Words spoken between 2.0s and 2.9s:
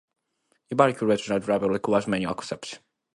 many aspects.